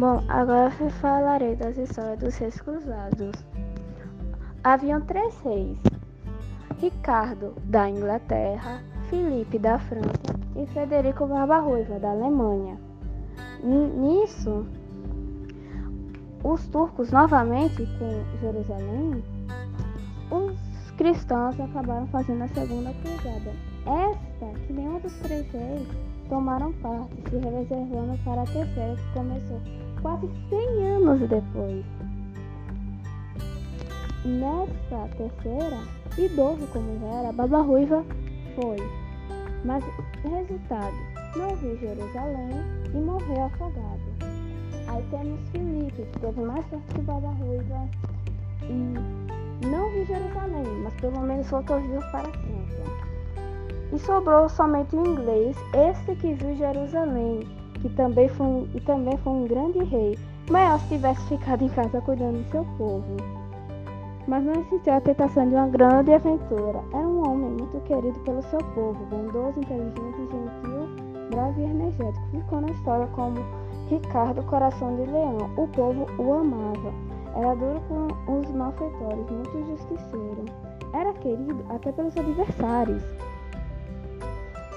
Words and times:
Bom, 0.00 0.24
agora 0.28 0.72
eu 0.80 0.88
falarei 0.92 1.54
das 1.56 1.76
histórias 1.76 2.18
dos 2.20 2.34
reis 2.38 2.58
cruzados. 2.58 3.32
Haviam 4.64 5.02
três 5.02 5.38
reis: 5.40 5.76
Ricardo 6.78 7.52
da 7.64 7.86
Inglaterra, 7.86 8.82
Filipe 9.10 9.58
da 9.58 9.78
França 9.78 10.40
e 10.56 10.66
Frederico 10.68 11.26
Barba-Ruiva 11.26 11.98
da 11.98 12.12
Alemanha. 12.12 12.80
Nisso, 13.62 14.64
os 16.42 16.66
turcos 16.68 17.10
novamente 17.10 17.86
com 17.98 18.38
Jerusalém, 18.40 19.22
os 20.30 20.90
cristãos 20.92 21.60
acabaram 21.60 22.06
fazendo 22.06 22.44
a 22.44 22.48
segunda 22.48 22.90
cruzada. 23.02 23.52
Esta, 23.84 24.60
que 24.60 24.72
nenhum 24.72 24.98
dos 24.98 25.12
três 25.18 25.46
reis 25.52 25.86
tomaram 26.30 26.72
parte, 26.74 27.16
se 27.28 27.36
reservando 27.36 28.18
para 28.24 28.40
a 28.40 28.46
terceira, 28.46 28.96
que 28.96 29.12
começou 29.12 29.60
quase 30.02 30.28
100 30.48 30.86
anos 30.86 31.20
depois. 31.28 31.84
Nessa 34.24 35.08
terceira, 35.16 35.78
idoso 36.18 36.66
como 36.72 36.98
já 37.00 37.06
era, 37.06 37.32
Baba 37.32 37.62
Ruiva 37.62 38.04
foi. 38.54 38.76
Mas 39.64 39.84
resultado, 40.24 40.94
não 41.36 41.54
viu 41.56 41.76
Jerusalém 41.78 42.50
e 42.94 42.98
morreu 42.98 43.44
afogado. 43.44 44.00
Aí 44.88 45.04
temos 45.10 45.40
Filipe, 45.50 46.02
que 46.02 46.18
teve 46.18 46.40
mais 46.40 46.66
sorte 46.68 46.94
que 46.94 47.00
Baba 47.02 47.28
Ruiva 47.28 47.88
e 48.62 49.66
não 49.66 49.90
viu 49.90 50.04
Jerusalém, 50.06 50.66
mas 50.82 50.94
pelo 50.94 51.20
menos 51.20 51.48
voltou 51.48 51.80
vivo 51.80 52.00
para 52.10 52.24
França. 52.24 52.80
E 53.92 53.98
sobrou 53.98 54.48
somente 54.48 54.96
o 54.96 55.06
inglês, 55.06 55.56
esse 55.74 56.14
que 56.16 56.34
viu 56.34 56.56
Jerusalém, 56.56 57.46
que 57.80 57.88
também 57.90 58.28
foi 58.28 58.46
um, 58.46 58.68
e 58.74 58.80
também 58.80 59.16
foi 59.18 59.32
um 59.32 59.46
grande 59.46 59.78
rei, 59.84 60.18
maior 60.50 60.78
se 60.80 60.88
tivesse 60.88 61.22
ficado 61.28 61.64
em 61.64 61.68
casa 61.68 62.00
cuidando 62.00 62.42
do 62.42 62.50
seu 62.50 62.64
povo. 62.76 63.16
Mas 64.26 64.44
não 64.44 64.64
sentiu 64.68 64.92
a 64.92 65.00
tentação 65.00 65.48
de 65.48 65.54
uma 65.54 65.66
grande 65.68 66.12
aventura. 66.12 66.80
Era 66.92 67.06
um 67.06 67.28
homem 67.28 67.50
muito 67.50 67.80
querido 67.80 68.18
pelo 68.20 68.42
seu 68.42 68.58
povo, 68.58 69.04
bondoso, 69.06 69.58
inteligente, 69.58 70.16
gentil, 70.30 71.10
bravo 71.30 71.60
e 71.60 71.64
energético. 71.64 72.26
Ficou 72.30 72.60
na 72.60 72.70
história 72.70 73.06
como 73.08 73.40
Ricardo 73.88 74.42
Coração 74.44 74.94
de 74.96 75.10
Leão. 75.10 75.50
O 75.56 75.66
povo 75.68 76.06
o 76.18 76.32
amava. 76.34 76.92
Era 77.34 77.54
duro 77.54 77.80
com 77.88 78.38
os 78.38 78.50
malfeitores, 78.50 79.30
muito 79.30 79.66
justiceiro. 79.66 80.44
Era 80.92 81.12
querido 81.14 81.64
até 81.70 81.90
pelos 81.90 82.16
adversários. 82.16 83.02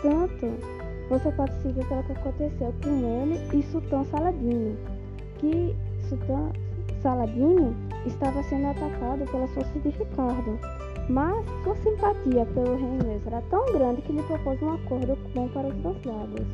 Tanto 0.01 0.82
você 1.09 1.31
pode 1.31 1.53
se 1.61 1.69
ver 1.69 1.85
pelo 1.87 2.03
que 2.03 2.11
aconteceu 2.11 2.73
com 2.83 3.21
ele 3.21 3.57
e 3.57 3.63
Sultão 3.63 4.03
Saladino, 4.05 4.77
que 5.37 5.75
Sultão 6.07 6.51
Saladino 7.01 7.75
estava 8.05 8.41
sendo 8.43 8.67
atacado 8.67 9.25
pelas 9.29 9.51
forças 9.51 9.83
de 9.83 9.89
Ricardo, 9.89 10.59
mas 11.09 11.45
sua 11.63 11.75
simpatia 11.77 12.45
pelo 12.53 12.75
rei 12.75 12.89
inglês 12.89 13.27
era 13.27 13.41
tão 13.49 13.65
grande 13.73 14.01
que 14.01 14.13
lhe 14.13 14.23
propôs 14.23 14.61
um 14.61 14.73
acordo 14.73 15.17
bom 15.35 15.47
para 15.49 15.67
os 15.67 15.75
dois 15.75 16.03
lados, 16.05 16.47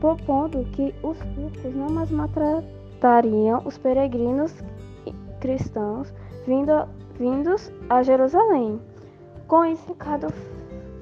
propondo 0.00 0.64
que 0.72 0.94
os 1.02 1.18
turcos 1.18 1.74
não 1.74 1.90
mais 1.90 2.10
maltratariam 2.10 3.62
os 3.64 3.76
peregrinos 3.78 4.54
cristãos 5.40 6.14
vindo, 6.46 6.86
vindos 7.18 7.72
a 7.90 8.02
Jerusalém. 8.02 8.80
Com 9.48 9.64
isso, 9.64 9.88
Ricardo 9.88 10.32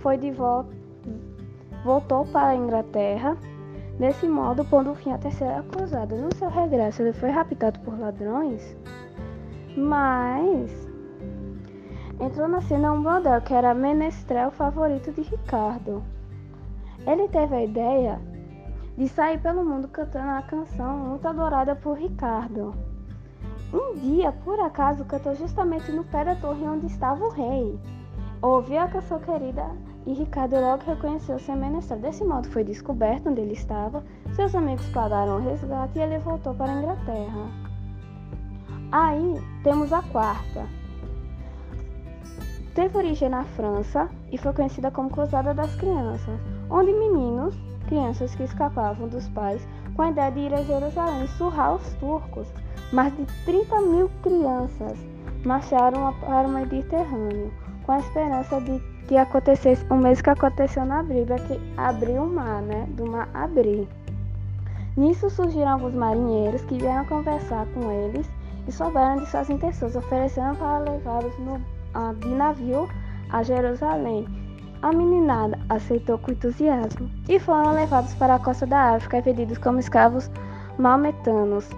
foi 0.01 0.17
de 0.17 0.31
volta 0.31 0.80
voltou 1.85 2.27
para 2.27 2.49
a 2.49 2.57
Inglaterra, 2.57 3.37
desse 3.99 4.27
modo 4.29 4.65
pondo 4.65 4.95
fim 4.95 5.13
à 5.13 5.19
Terceira 5.19 5.63
Cruzada. 5.63 6.15
No 6.17 6.35
seu 6.35 6.49
regresso, 6.49 7.03
ele 7.03 7.13
foi 7.13 7.31
raptado 7.31 7.79
por 7.81 7.99
ladrões, 7.99 8.77
mas 9.77 10.89
entrou 12.21 12.49
na 12.49 12.61
cena 12.61 12.93
um 12.93 13.03
bordel 13.03 13.41
que 13.41 13.55
era 13.55 13.75
menestrel 13.75 14.51
favorito 14.51 15.13
de 15.13 15.23
Ricardo. 15.23 16.03
Ele 17.07 17.29
teve 17.29 17.55
a 17.55 17.65
ideia 17.65 18.21
de 18.97 19.09
sair 19.09 19.41
pelo 19.41 19.65
mundo 19.65 19.89
cantando 19.89 20.31
a 20.31 20.43
canção 20.43 20.99
muito 20.99 21.27
adorada 21.27 21.75
por 21.75 21.97
Ricardo. 21.97 22.75
Um 23.73 23.95
dia, 23.95 24.33
por 24.45 24.59
acaso, 24.61 25.05
cantou 25.05 25.35
justamente 25.35 25.91
no 25.93 26.05
pé 26.05 26.25
da 26.25 26.35
torre 26.35 26.65
onde 26.65 26.87
estava 26.87 27.25
o 27.25 27.31
rei. 27.31 27.79
Ouviu 28.43 28.81
a 28.81 28.89
canção 28.89 29.19
querida 29.21 29.65
e 30.11 30.13
Ricardo 30.13 30.61
logo 30.61 30.83
reconheceu 30.85 31.39
seu 31.39 31.55
menestrel. 31.55 32.01
Desse 32.01 32.25
modo 32.25 32.49
foi 32.49 32.65
descoberto 32.65 33.29
onde 33.29 33.41
ele 33.41 33.53
estava, 33.53 34.03
seus 34.35 34.53
amigos 34.57 34.85
pagaram 34.89 35.37
o 35.37 35.41
resgate 35.41 35.99
e 35.99 36.03
ele 36.03 36.19
voltou 36.19 36.53
para 36.53 36.73
a 36.73 36.79
Inglaterra. 36.79 37.47
Aí 38.91 39.41
temos 39.63 39.93
a 39.93 40.03
quarta. 40.03 40.67
Teve 42.75 42.99
origem 42.99 43.29
na 43.29 43.45
França 43.45 44.11
e 44.33 44.39
foi 44.39 44.53
conhecida 44.53 44.91
como 44.91 45.11
Cruzada 45.11 45.55
das 45.55 45.75
Crianças, 45.77 46.41
onde 46.69 46.93
meninos, 46.93 47.55
crianças 47.87 48.35
que 48.35 48.43
escapavam 48.43 49.07
dos 49.07 49.29
pais 49.29 49.65
com 49.95 50.03
a 50.03 50.11
ideia 50.11 50.33
de 50.33 50.41
ir 50.41 50.55
a 50.55 50.63
Jerusalém 50.63 51.27
surrar 51.39 51.77
os 51.77 51.95
turcos. 51.95 52.49
Mais 52.93 53.17
de 53.17 53.25
30 53.45 53.81
mil 53.83 54.11
crianças 54.23 54.99
marcharam 55.45 56.13
para 56.15 56.49
o 56.49 56.51
Mediterrâneo 56.51 57.70
com 57.91 57.95
a 57.95 57.99
esperança 57.99 58.61
de 58.61 58.81
que 59.09 59.17
acontecesse 59.17 59.85
o 59.91 59.97
mesmo 59.97 60.23
que 60.23 60.31
aconteceu 60.31 60.85
na 60.85 61.03
Bíblia, 61.03 61.41
que 61.41 61.61
abriu 61.77 62.23
o 62.23 62.29
mar, 62.33 62.63
né? 62.63 62.87
Do 62.91 63.05
mar 63.05 63.29
abrir. 63.35 63.89
Nisso 64.97 65.29
surgiram 65.29 65.71
alguns 65.73 65.95
marinheiros 65.95 66.63
que 66.63 66.79
vieram 66.79 67.05
conversar 67.07 67.67
com 67.75 67.91
eles 67.91 68.31
e 68.69 68.71
souberam 68.71 69.17
de 69.17 69.29
suas 69.29 69.51
intenções, 69.51 69.97
oferecendo 69.97 70.57
para 70.57 70.79
levá-los 70.79 71.35
de 72.21 72.29
navio 72.29 72.89
a 73.31 73.43
Jerusalém. 73.43 74.25
A 74.83 74.93
meninada 74.93 75.59
aceitou 75.69 76.17
com 76.19 76.31
entusiasmo 76.31 77.11
e 77.29 77.41
foram 77.41 77.73
levados 77.73 78.15
para 78.15 78.37
a 78.37 78.39
costa 78.39 78.69
da 78.69 78.95
África 78.95 79.19
e 79.19 79.23
vendidos 79.23 79.59
como 79.59 79.81
escravos 79.81 80.31
maometanos. 80.79 81.69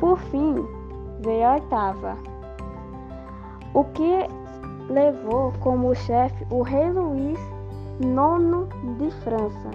Por 0.00 0.18
fim, 0.30 0.66
veio 1.20 1.46
a 1.46 1.54
oitava. 1.56 2.16
O 3.74 3.84
que 3.84 4.26
levou 4.88 5.52
como 5.60 5.94
chefe 5.94 6.46
o 6.50 6.62
rei 6.62 6.90
Luís 6.90 7.38
IX 8.00 8.98
de 8.98 9.10
França. 9.22 9.70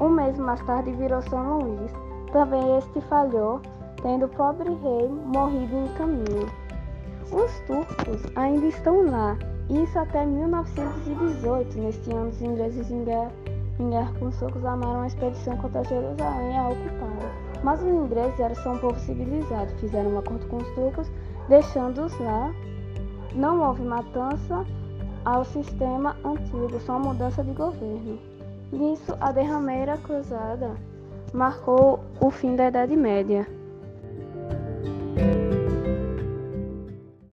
Um 0.00 0.08
mês 0.08 0.38
mais 0.38 0.60
tarde 0.62 0.92
virou 0.92 1.20
São 1.22 1.58
Luís. 1.58 1.92
Também 2.32 2.78
este 2.78 3.00
falhou, 3.02 3.60
tendo 4.02 4.26
o 4.26 4.28
pobre 4.28 4.68
rei 4.68 5.08
morrido 5.08 5.76
em 5.76 5.88
caminho. 5.94 6.46
Os 7.32 7.60
turcos 7.66 8.22
ainda 8.36 8.66
estão 8.66 9.10
lá, 9.10 9.36
isso 9.68 9.98
até 9.98 10.24
1918. 10.24 11.78
Neste 11.78 12.10
ano, 12.12 12.28
os 12.28 12.40
ingleses 12.40 12.90
guerra 13.88 14.12
com 14.18 14.26
os 14.26 14.36
turcos 14.36 14.64
armaram 14.64 14.96
uma 14.96 15.06
expedição 15.06 15.56
contra 15.56 15.84
Jerusalém 15.84 16.58
a 16.58 16.68
ocupá-la. 16.68 17.60
Mas 17.62 17.80
os 17.82 17.88
ingleses 17.88 18.38
eram 18.38 18.54
só 18.56 18.72
um 18.72 18.78
povo 18.78 18.98
civilizado, 19.00 19.70
fizeram 19.78 20.10
um 20.10 20.18
acordo 20.18 20.46
com 20.48 20.56
os 20.56 20.68
turcos, 20.70 21.10
deixando-os 21.48 22.18
lá 22.20 22.52
não 23.34 23.60
houve 23.60 23.82
matança 23.82 24.64
ao 25.24 25.44
sistema 25.44 26.16
antigo, 26.24 26.80
só 26.80 26.98
mudança 26.98 27.42
de 27.44 27.52
governo. 27.52 28.18
Nisso, 28.72 29.16
a 29.20 29.32
derrameira 29.32 29.96
cruzada 29.98 30.74
marcou 31.32 32.00
o 32.20 32.30
fim 32.30 32.56
da 32.56 32.68
Idade 32.68 32.96
Média. 32.96 33.46